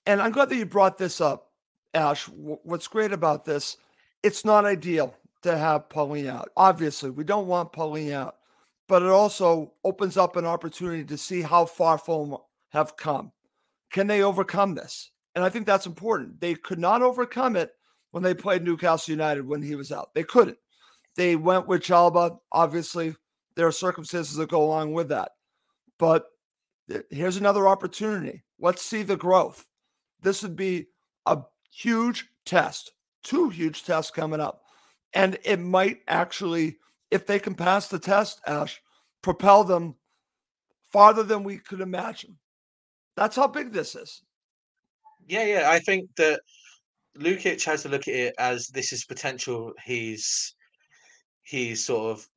[0.05, 1.51] And I'm glad that you brought this up,
[1.93, 2.23] Ash.
[2.25, 3.77] What's great about this,
[4.23, 6.49] it's not ideal to have Palhinha out.
[6.55, 8.35] Obviously, we don't want Palhinha out,
[8.87, 12.37] but it also opens up an opportunity to see how far Fulham
[12.69, 13.31] have come.
[13.91, 15.11] Can they overcome this?
[15.39, 16.41] And I think that's important.
[16.41, 17.71] They could not overcome it
[18.11, 20.13] when they played Newcastle United when he was out.
[20.13, 20.57] They couldn't.
[21.15, 22.39] They went with Chalobah.
[22.51, 23.15] Obviously,
[23.55, 25.31] there are circumstances that go along with that.
[25.97, 26.25] But
[27.09, 28.43] here's another opportunity.
[28.59, 29.65] Let's see the growth.
[30.21, 30.87] This would be
[31.25, 31.37] a
[31.71, 32.91] huge test,
[33.23, 34.63] two huge tests coming up.
[35.13, 36.79] And it might actually,
[37.11, 38.81] if they can pass the test, Ash,
[39.21, 39.95] propel them
[40.91, 42.37] farther than we could imagine.
[43.15, 44.21] That's how big this is.
[45.29, 45.69] Yeah, yeah.
[45.69, 46.41] I think that
[47.17, 49.73] Lukic has to look at it as this is potential.
[49.85, 50.55] He's
[51.43, 52.27] he's sort of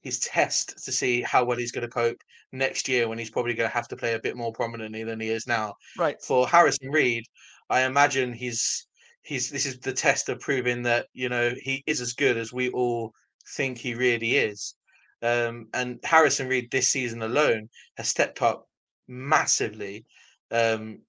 [0.00, 2.20] his test to see how well he's going to cope
[2.52, 5.20] next year when he's probably going to have to play a bit more prominently than
[5.20, 5.74] he is now.
[5.98, 6.20] Right.
[6.22, 7.24] For Harrison Reed,
[7.68, 8.86] I imagine he's
[9.22, 12.52] he's this is the test of proving that you know he is as good as
[12.52, 13.12] we all
[13.56, 14.74] think he really is.
[15.20, 18.68] Um, and Harrison Reed this season alone has stepped up
[19.06, 20.06] massively.
[20.50, 21.00] Um,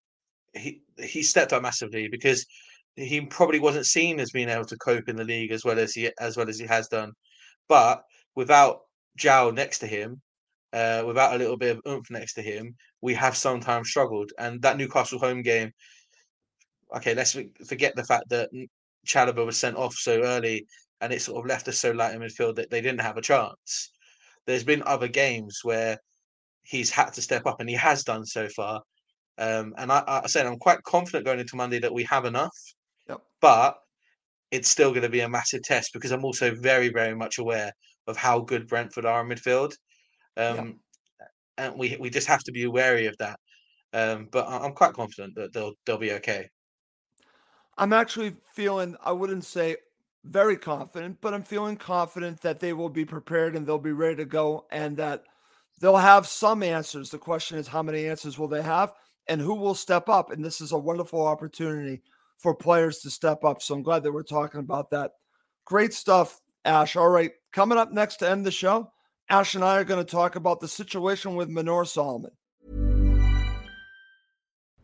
[0.53, 2.45] he he stepped up massively because
[2.95, 5.93] he probably wasn't seen as being able to cope in the league as well as
[5.93, 7.12] he as well as he has done.
[7.67, 8.03] But
[8.35, 8.81] without
[9.17, 10.21] João next to him,
[10.73, 14.31] uh, without a little bit of oomph next to him, we have sometimes struggled.
[14.38, 15.71] And that Newcastle home game,
[16.95, 18.49] okay, let's forget the fact that
[19.07, 20.65] Chalobah was sent off so early
[21.01, 23.21] and it sort of left us so light in midfield that they didn't have a
[23.21, 23.91] chance.
[24.45, 25.97] There's been other games where
[26.63, 28.81] he's had to step up and he has done so far.
[29.39, 32.56] Um, and I, I said I'm quite confident going into Monday that we have enough.
[33.08, 33.21] Yep.
[33.41, 33.78] But
[34.52, 37.71] it's still going to be a massive test because I'm also very, very much aware
[38.08, 39.73] of how good Brentford are in midfield.
[40.36, 40.75] Um, yep.
[41.58, 43.39] And we we just have to be wary of that.
[43.93, 46.49] Um, but I'm quite confident that they'll they'll be okay.
[47.78, 49.78] I'm actually feeling I wouldn't say
[50.25, 54.17] very confident, but I'm feeling confident that they will be prepared and they'll be ready
[54.17, 55.23] to go and that
[55.80, 57.10] they'll have some answers.
[57.10, 58.93] The question is how many answers will they have?
[59.30, 60.32] And who will step up.
[60.32, 62.02] And this is a wonderful opportunity
[62.38, 63.62] for players to step up.
[63.62, 65.12] So I'm glad that we're talking about that.
[65.65, 66.96] Great stuff, Ash.
[66.96, 68.92] All right, coming up next to end the show,
[69.30, 72.32] Ash and I are going to talk about the situation with Manor Solomon.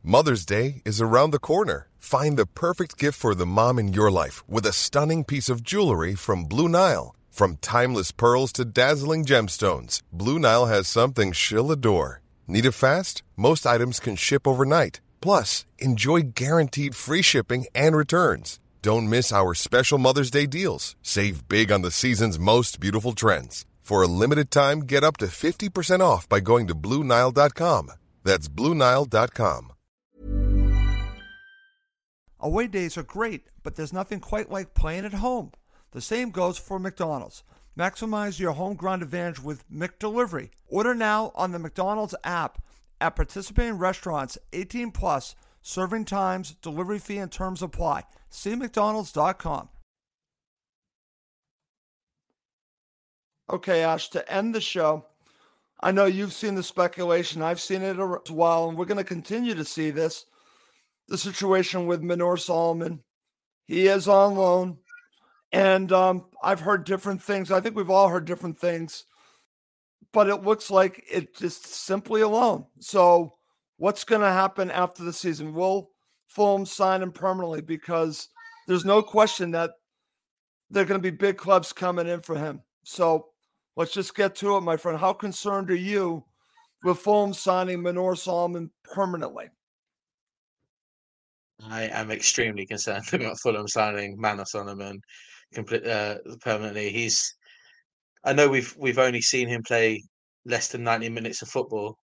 [0.04, 1.90] Mother's Day is around the corner.
[1.98, 5.64] Find the perfect gift for the mom in your life with a stunning piece of
[5.64, 7.16] jewelry from Blue Nile.
[7.32, 12.22] From timeless pearls to dazzling gemstones, Blue Nile has something she'll adore.
[12.48, 13.24] Need it fast?
[13.36, 15.02] Most items can ship overnight.
[15.20, 18.60] Plus, enjoy guaranteed free shipping and returns.
[18.84, 20.96] Don't miss our special Mother's Day deals.
[21.02, 23.66] Save big on the season's most beautiful trends.
[23.82, 27.92] For a limited time, get up to 50% off by going to Bluenile.com.
[28.24, 29.72] That's Bluenile.com.
[32.40, 35.52] Away days are great, but there's nothing quite like playing at home.
[35.92, 37.44] The same goes for McDonald's.
[37.78, 40.50] Maximize your home ground advantage with McDelivery.
[40.68, 42.62] Order now on the McDonald's app
[43.02, 45.36] at participating restaurants 18 plus
[45.68, 48.04] Serving times, delivery fee, and terms apply.
[48.30, 49.70] See McDonald's.com.
[53.52, 55.08] Okay, Ash, to end the show,
[55.82, 57.42] I know you've seen the speculation.
[57.42, 60.28] I've seen it as well, and we're going to continue to see this.
[61.08, 63.02] The situation with Manor Solomon.
[63.66, 64.78] He is on loan.
[65.52, 67.52] And um, I've heard different things.
[67.52, 69.06] I think we've all heard different things,
[70.12, 72.66] but it looks like it's just simply alone.
[72.80, 73.36] So
[73.78, 75.54] what's going to happen after the season?
[75.54, 75.92] Will
[76.28, 77.62] Fulham sign him permanently?
[77.62, 78.30] Because
[78.68, 79.72] there's no question that
[80.70, 82.62] there are going to be big clubs coming in for him.
[82.84, 83.28] So
[83.76, 84.98] let's just get to it, my friend.
[84.98, 86.26] How concerned are you
[86.84, 89.50] with Fulham signing Manor Solomon permanently?
[91.70, 95.02] I am extremely concerned about Fulham signing Manor Solomon
[95.56, 96.91] complete uh, permanently.
[96.91, 97.36] He's
[98.24, 100.04] I know we've we've only seen him play
[100.46, 101.98] less than 90 minutes of football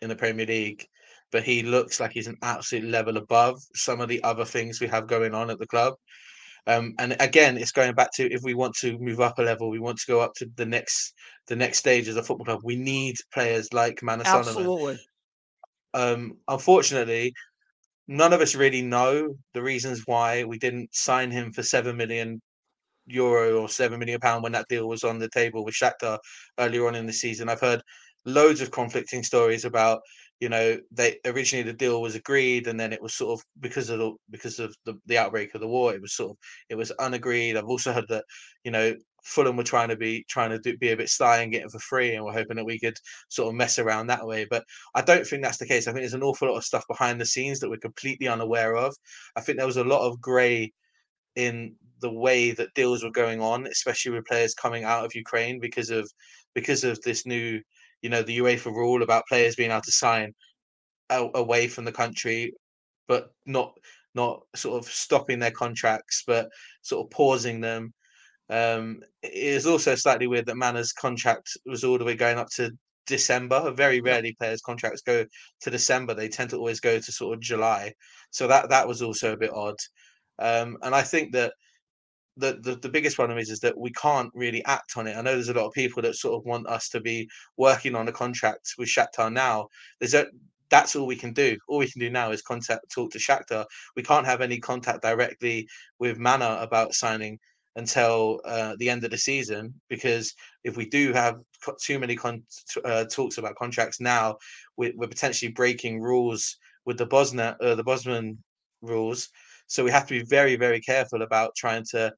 [0.00, 0.86] in the Premier League,
[1.32, 4.86] but he looks like he's an absolute level above some of the other things we
[4.86, 5.94] have going on at the club.
[6.66, 9.70] Um, and again, it's going back to if we want to move up a level,
[9.70, 11.14] we want to go up to the next
[11.46, 12.60] the next stage as a football club.
[12.62, 14.98] We need players like Manor Absolutely.
[15.94, 17.32] Um, unfortunately,
[18.06, 22.42] none of us really know the reasons why we didn't sign him for seven million
[23.08, 26.18] euro or seven million pound when that deal was on the table with Shakhtar
[26.58, 27.48] earlier on in the season.
[27.48, 27.82] I've heard
[28.24, 30.00] loads of conflicting stories about
[30.40, 33.90] you know they originally the deal was agreed and then it was sort of because
[33.90, 36.36] of the because of the, the outbreak of the war it was sort of
[36.68, 37.56] it was unagreed.
[37.56, 38.24] I've also heard that
[38.64, 38.94] you know
[39.24, 41.70] fulham were trying to be trying to do, be a bit sly and get it
[41.70, 42.96] for free and we're hoping that we could
[43.28, 44.46] sort of mess around that way.
[44.48, 45.86] But i don't think that's the case.
[45.86, 48.76] I think there's an awful lot of stuff behind the scenes that we're completely unaware
[48.76, 48.94] of.
[49.36, 50.72] I think there was a lot of gray
[51.36, 55.58] in the way that deals were going on especially with players coming out of ukraine
[55.60, 56.08] because of
[56.54, 57.60] because of this new
[58.02, 60.32] you know the UEFA rule about players being able to sign
[61.10, 62.52] away from the country,
[63.06, 63.76] but not
[64.14, 66.48] not sort of stopping their contracts, but
[66.82, 67.92] sort of pausing them.
[68.50, 72.48] Um, it is also slightly weird that Manor's contract was all the way going up
[72.56, 72.70] to
[73.06, 73.70] December.
[73.72, 75.24] Very rarely players' contracts go
[75.60, 76.14] to December.
[76.14, 77.92] They tend to always go to sort of July.
[78.30, 79.76] So that that was also a bit odd.
[80.38, 81.52] Um, and I think that
[82.38, 85.16] the, the, the biggest problem is is that we can't really act on it.
[85.16, 87.94] I know there's a lot of people that sort of want us to be working
[87.94, 89.68] on a contract with Shakhtar now.
[90.00, 90.26] There's a
[90.70, 91.56] that's all we can do.
[91.68, 93.64] All we can do now is contact talk to Shakhtar.
[93.96, 95.66] We can't have any contact directly
[95.98, 97.38] with Manor about signing
[97.76, 101.36] until uh, the end of the season because if we do have
[101.80, 102.42] too many con-
[102.84, 104.36] uh, talks about contracts now,
[104.76, 108.36] we're, we're, potentially breaking rules with the Bosnia uh, the Bosman
[108.82, 109.28] rules.
[109.68, 112.12] So we have to be very very careful about trying to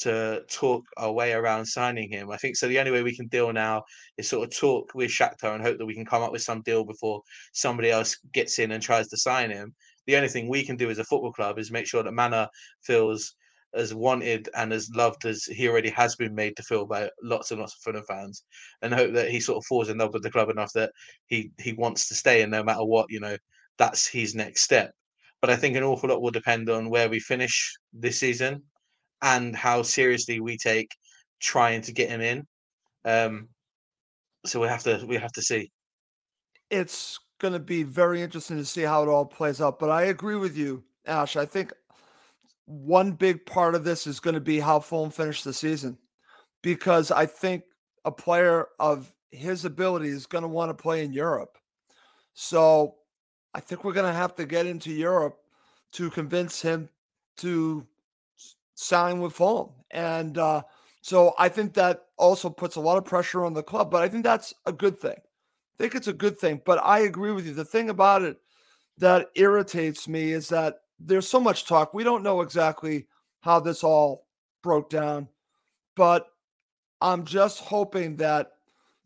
[0.00, 2.30] to talk our way around signing him.
[2.30, 2.68] I think so.
[2.68, 3.82] The only way we can deal now
[4.16, 6.62] is sort of talk with Shakhtar and hope that we can come up with some
[6.62, 9.74] deal before somebody else gets in and tries to sign him.
[10.06, 12.48] The only thing we can do as a football club is make sure that Manor
[12.82, 13.34] feels
[13.74, 17.50] as wanted and as loved as he already has been made to feel by lots
[17.50, 18.42] and lots of Fulham fans,
[18.82, 20.90] and hope that he sort of falls in love with the club enough that
[21.26, 23.36] he he wants to stay, and no matter what, you know,
[23.78, 24.92] that's his next step.
[25.40, 28.62] But I think an awful lot will depend on where we finish this season
[29.22, 30.94] and how seriously we take
[31.40, 32.46] trying to get him in.
[33.04, 33.48] Um,
[34.46, 35.70] so we have to we have to see.
[36.70, 39.78] It's going to be very interesting to see how it all plays out.
[39.78, 41.36] But I agree with you, Ash.
[41.36, 41.72] I think
[42.66, 45.98] one big part of this is going to be how Fulham finish the season,
[46.62, 47.64] because I think
[48.04, 51.58] a player of his ability is going to want to play in Europe.
[52.34, 52.96] So
[53.54, 55.38] I think we're going to have to get into Europe
[55.92, 56.88] to convince him
[57.38, 57.86] to
[58.80, 59.70] sign with Fulham.
[59.90, 60.62] And uh,
[61.02, 64.08] so I think that also puts a lot of pressure on the club, but I
[64.08, 65.16] think that's a good thing.
[65.16, 66.60] I think it's a good thing.
[66.64, 67.54] But I agree with you.
[67.54, 68.38] The thing about it
[68.98, 71.94] that irritates me is that there's so much talk.
[71.94, 73.06] We don't know exactly
[73.40, 74.26] how this all
[74.62, 75.28] broke down,
[75.96, 76.26] but
[77.00, 78.52] I'm just hoping that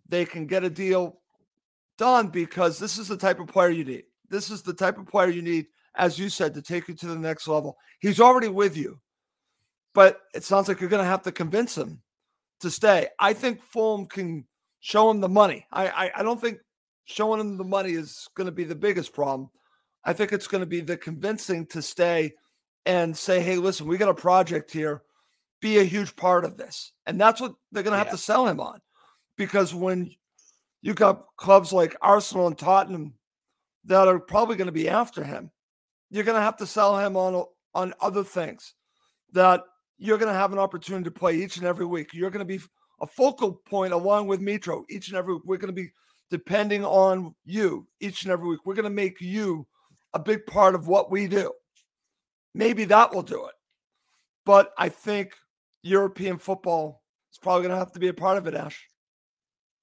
[0.08, 1.20] they can get a deal
[1.96, 4.04] done because this is the type of player you need.
[4.28, 7.06] This is the type of player you need, as you said, to take you to
[7.06, 7.76] the next level.
[8.00, 8.98] He's already with you
[9.94, 12.02] but it sounds like you're going to have to convince him
[12.60, 13.08] to stay.
[13.18, 14.46] I think Fulham can
[14.80, 15.66] show him the money.
[15.72, 16.58] I, I, I don't think
[17.04, 19.50] showing him the money is going to be the biggest problem.
[20.04, 22.34] I think it's going to be the convincing to stay
[22.84, 25.02] and say, hey, listen, we got a project here.
[25.60, 26.92] Be a huge part of this.
[27.06, 28.12] And that's what they're going to have yeah.
[28.12, 28.80] to sell him on.
[29.38, 30.10] Because when
[30.82, 33.14] you got clubs like Arsenal and Tottenham
[33.84, 35.50] that are probably going to be after him,
[36.10, 38.74] you're going to have to sell him on on other things
[39.32, 39.62] that
[40.04, 42.12] you're going to have an opportunity to play each and every week.
[42.12, 42.62] You're going to be
[43.00, 45.42] a focal point along with Mitro each and every week.
[45.46, 45.90] We're going to be
[46.30, 48.60] depending on you each and every week.
[48.66, 49.66] We're going to make you
[50.12, 51.52] a big part of what we do.
[52.54, 53.54] Maybe that will do it.
[54.44, 55.32] But I think
[55.82, 57.02] European football
[57.32, 58.86] is probably going to have to be a part of it, Ash.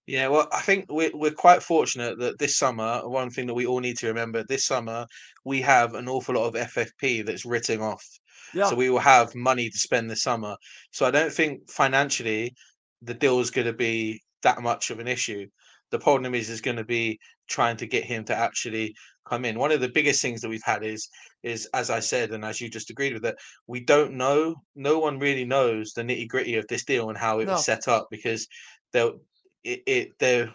[0.06, 3.66] Yeah, well, I think we're we're quite fortunate that this summer, one thing that we
[3.66, 5.06] all need to remember, this summer
[5.46, 8.06] we have an awful lot of FFP that's written off.
[8.54, 8.66] Yeah.
[8.70, 10.56] So we will have money to spend this summer.
[10.92, 12.54] So I don't think financially
[13.02, 15.48] the deal is going to be that much of an issue.
[15.92, 17.20] The problem is is going to be
[17.50, 18.94] trying to get him to actually
[19.28, 19.60] come in.
[19.60, 21.08] One of the biggest things that we've had is
[21.44, 23.36] is as I said, and as you just agreed with it,
[23.68, 24.56] we don't know.
[24.76, 27.54] No one really knows the nitty gritty of this deal and how it No.
[27.54, 28.48] was set up because
[28.94, 29.12] there
[29.64, 30.52] it, it there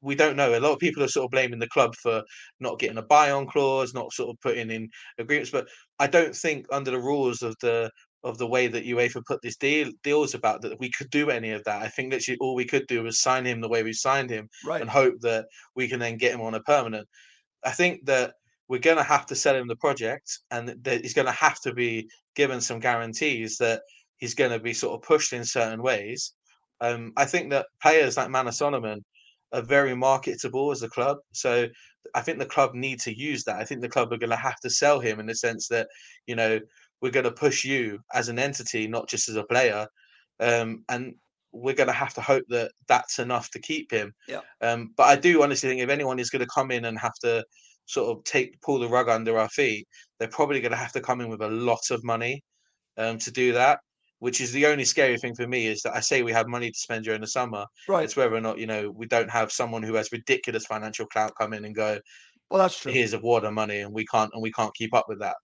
[0.00, 0.56] we don't know.
[0.56, 2.22] A lot of people are sort of blaming the club for
[2.58, 5.50] not getting a buy-on clause, not sort of putting in agreements.
[5.50, 5.68] But
[5.98, 7.90] I don't think under the rules of the
[8.22, 11.52] of the way that UEFA put this deal deals about that we could do any
[11.52, 11.80] of that.
[11.82, 14.46] I think literally all we could do was sign him the way we signed him
[14.66, 14.80] Right.
[14.82, 17.08] and hope that we can then get him on a permanent.
[17.64, 18.34] I think that
[18.68, 21.60] we're going to have to sell him the project, and that he's going to have
[21.62, 23.82] to be given some guarantees that
[24.18, 26.34] he's going to be sort of pushed in certain ways.
[26.80, 29.04] Um, I think that players like Manor Solomon
[29.52, 31.66] are very marketable as a club, so
[32.14, 33.56] I think the club need to use that.
[33.56, 35.88] I think the club are going to have to sell him in the sense that
[36.26, 36.60] you know
[37.00, 39.86] we're going to push you as an entity, not just as a player,
[40.40, 41.14] um, and
[41.52, 44.14] we're going to have to hope that that's enough to keep him.
[44.28, 44.40] Yeah.
[44.60, 47.14] Um, but I do honestly think if anyone is going to come in and have
[47.22, 47.44] to
[47.86, 49.86] sort of take pull the rug under our feet,
[50.18, 52.42] they're probably going to have to come in with a lot of money
[52.96, 53.80] um, to do that.
[54.20, 56.70] Which is the only scary thing for me is that I say we have money
[56.70, 57.66] to spend during the summer.
[57.88, 58.04] Right.
[58.04, 61.32] It's whether or not you know we don't have someone who has ridiculous financial clout
[61.38, 61.98] come in and go,
[62.50, 62.92] Well, that's true.
[62.92, 65.36] "Here's a wad of money," and we can't and we can't keep up with that.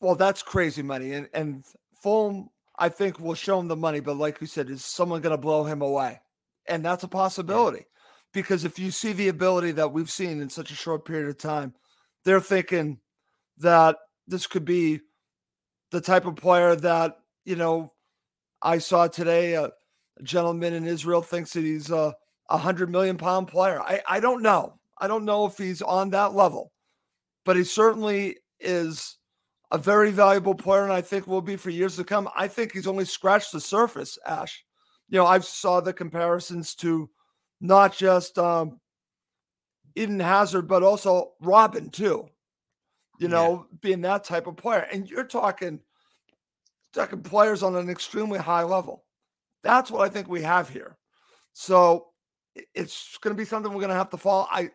[0.00, 1.12] Well, that's crazy money.
[1.14, 1.64] And and
[2.02, 4.00] Fulham, I think, will show him the money.
[4.00, 6.20] But like you said, is someone going to blow him away?
[6.66, 7.86] And that's a possibility.
[8.34, 11.38] Because if you see the ability that we've seen in such a short period of
[11.38, 11.74] time,
[12.24, 13.00] they're thinking
[13.56, 13.96] that
[14.26, 15.00] this could be
[15.90, 17.16] the type of player that,
[17.48, 17.94] you know,
[18.60, 19.70] I saw today a,
[20.22, 22.12] gentleman in Israel thinks that he's a,
[22.50, 23.80] a hundred million pound player.
[23.80, 24.74] I, I don't know.
[24.98, 26.72] I don't know if he's on that level,
[27.44, 29.16] but he certainly is
[29.70, 32.28] a very valuable player, and I think will be for years to come.
[32.36, 34.64] I think he's only scratched the surface, Ash.
[35.08, 37.08] You know, I've saw the comparisons to
[37.60, 38.80] not just um,
[39.94, 42.28] Eden Hazard, but also Robben too.
[43.20, 43.28] You Yeah.
[43.28, 45.80] know, being that type of player, and you're talking
[46.92, 49.04] talking players on an extremely high level.
[49.62, 50.96] That's what I think we have here.
[51.52, 52.06] So
[52.74, 54.46] it's going to be something we're going to have to follow.
[54.50, 54.70] I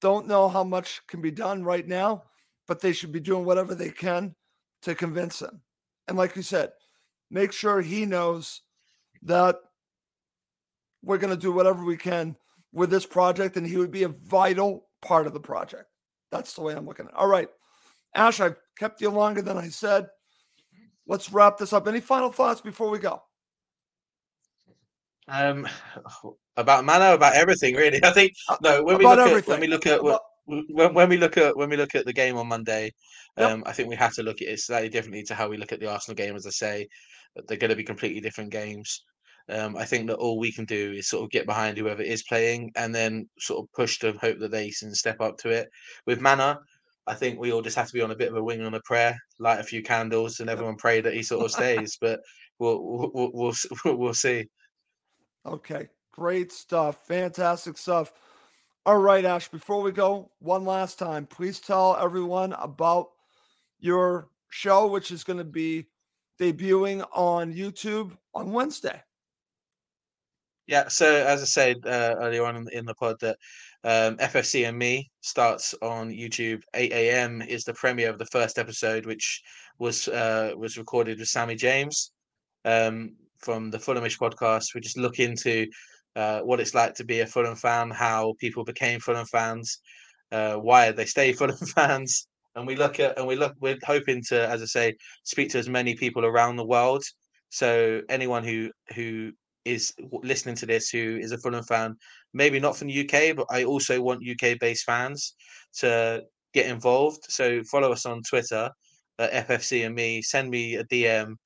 [0.00, 2.24] don't know how much can be done right now,
[2.66, 4.34] but they should be doing whatever they can
[4.82, 5.60] to convince him.
[6.06, 6.72] And like you said,
[7.30, 8.62] make sure he knows
[9.22, 9.56] that
[11.02, 12.36] we're going to do whatever we can
[12.72, 15.86] with this project, and he would be a vital part of the project.
[16.30, 17.16] That's the way I'm looking at it.
[17.16, 17.48] All right.
[18.14, 20.08] Ash, I've kept you longer than I said.
[21.08, 21.88] Let's wrap this up.
[21.88, 23.22] Any final thoughts before we go?
[25.26, 25.66] Um,
[26.56, 28.00] about Manor, about everything really.
[28.04, 28.32] I think
[28.62, 28.82] no.
[28.84, 31.54] When we Uh, look at when we look at About- when, when we look at
[31.56, 32.92] when we look at the game on Monday,
[33.36, 33.50] Yep.
[33.50, 35.72] um, I think we have to look at it slightly differently to how we look
[35.72, 36.34] at the Arsenal game.
[36.36, 36.88] As I say,
[37.46, 39.04] they're going to be completely different games.
[39.50, 42.22] Um, I think that all we can do is sort of get behind whoever is
[42.24, 45.68] playing and then sort of push to hope that they can step up to it.
[46.06, 46.58] With Manor,
[47.08, 48.74] I think we all just have to be on a bit of a wing on
[48.74, 51.96] a prayer, light a few candles, and everyone pray that he sort of stays.
[52.00, 52.20] But
[52.58, 53.54] we'll we'll we'll,
[53.84, 54.46] we'll, we'll see.
[55.46, 57.06] Okay, great stuff.
[57.06, 58.12] Fantastic stuff.
[58.84, 63.08] All right, Ash, before we go, one last time, please tell everyone about
[63.80, 65.86] your show, which is going to be
[66.40, 69.02] debuting on YouTube on Wednesday.
[70.68, 73.38] Yeah, so as I said uh, earlier on in the, pod, that
[73.84, 76.60] um, FFC and me starts on YouTube.
[76.74, 77.40] 8 a.m.
[77.40, 79.42] is the premiere of the first episode, which
[79.78, 82.12] was uh, was recorded with Sammy James
[82.66, 84.74] um, from the Fulhamish podcast.
[84.74, 85.66] We just look into
[86.16, 89.78] uh, what it's like to be a Fulham fan, how people became Fulham fans,
[90.32, 93.54] uh, why they stay Fulham fans, and we look at and we look.
[93.58, 97.04] We're hoping to, as I say, speak to as many people around the world.
[97.48, 99.32] So anyone who who
[99.68, 99.92] is
[100.22, 101.96] listening to this who is a Fulham fan,
[102.32, 105.34] maybe not from the UK, but I also want UK based fans
[105.78, 106.22] to
[106.54, 107.24] get involved.
[107.28, 108.70] So follow us on Twitter
[109.18, 110.22] at FFC and me.
[110.22, 111.36] Send me a DM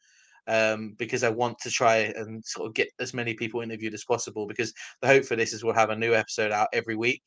[0.46, 4.04] um, because I want to try and sort of get as many people interviewed as
[4.04, 4.46] possible.
[4.46, 7.22] Because the hope for this is we'll have a new episode out every week.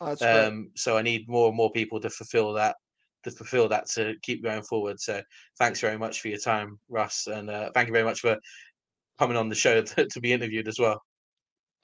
[0.00, 0.16] Oh.
[0.20, 2.76] Um, so I need more and more people to fulfill that
[3.24, 5.00] to fulfill that to keep going forward.
[5.00, 5.20] So
[5.58, 8.36] thanks very much for your time, Russ, and uh, thank you very much for
[9.18, 11.02] coming on the show to, to be interviewed as well.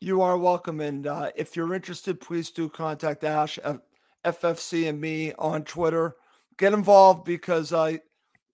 [0.00, 0.80] You are welcome.
[0.80, 3.80] And uh, if you're interested, please do contact Ash at
[4.24, 6.16] FFC and me on Twitter.
[6.58, 8.00] Get involved because I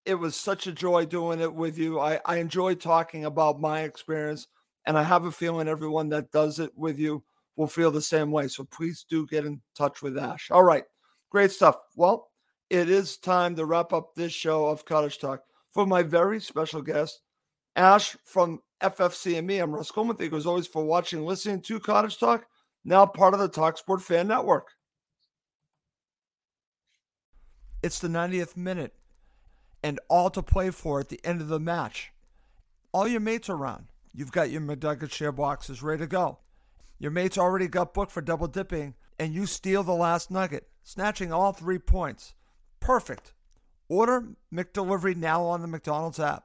[0.07, 2.01] it was such a joy doing it with you.
[2.01, 4.49] I, I enjoy talking about my experience,
[4.87, 7.22] and I have a feeling everyone that does it with you
[7.57, 8.49] will feel the same way.
[8.49, 10.51] So please do get in touch with Ash.
[10.51, 10.85] All right,
[11.31, 11.76] great stuff.
[11.97, 12.31] Well,
[12.70, 16.81] it is time to wrap up this show of Cottage Talk for my very special
[16.81, 17.20] guest,
[17.81, 19.62] Ash from FFCME.
[19.62, 20.14] I'm Russ Coleman.
[20.14, 22.45] Thank you as always for watching, listening to Cottage Talk,
[22.85, 24.72] now part of the Talk Sport Fan Network.
[27.83, 28.93] It's the 90th minute
[29.83, 32.12] and all to play for at the end of the match.
[32.93, 33.87] All your mates are around.
[34.12, 36.41] You've got your McNugget share boxes ready to go.
[36.99, 41.33] Your mates already got booked for double dipping, and you steal the last nugget, snatching
[41.33, 42.35] all three points.
[42.78, 43.33] Perfect.
[43.89, 46.45] Order McDelivery now on the McDonald's app.